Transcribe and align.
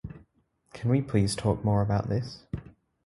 Can 0.73 0.89
we 0.89 0.99
please 1.03 1.35
talk 1.35 1.63
more 1.63 1.83
about 1.83 2.09
this? 2.09 2.43